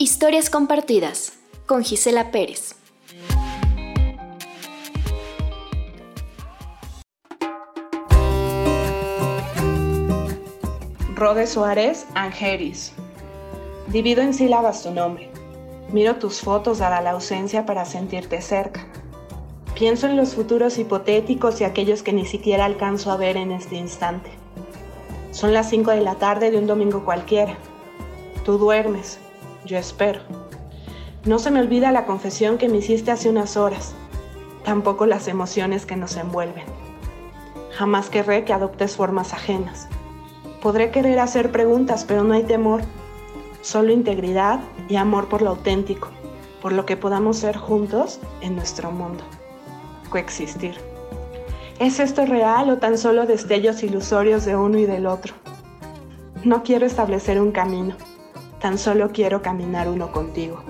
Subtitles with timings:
[0.00, 1.32] Historias compartidas
[1.66, 2.76] con Gisela Pérez.
[11.16, 12.92] Rode Suárez, Angeris.
[13.88, 15.32] Divido en sílabas tu nombre.
[15.92, 18.86] Miro tus fotos dada la ausencia para sentirte cerca.
[19.74, 23.74] Pienso en los futuros hipotéticos y aquellos que ni siquiera alcanzo a ver en este
[23.74, 24.30] instante.
[25.32, 27.58] Son las 5 de la tarde de un domingo cualquiera.
[28.44, 29.18] Tú duermes,
[29.64, 30.20] yo espero.
[31.24, 33.94] No se me olvida la confesión que me hiciste hace unas horas,
[34.64, 36.64] tampoco las emociones que nos envuelven.
[37.72, 39.88] Jamás querré que adoptes formas ajenas
[40.62, 42.80] Podré querer hacer preguntas, pero no hay temor,
[43.62, 46.08] solo integridad y amor por lo auténtico,
[46.60, 49.22] por lo que podamos ser juntos en nuestro mundo.
[50.10, 50.74] Coexistir.
[51.78, 55.34] ¿Es esto real o tan solo destellos ilusorios de uno y del otro?
[56.42, 57.94] No quiero establecer un camino,
[58.60, 60.62] tan solo quiero caminar uno contigo.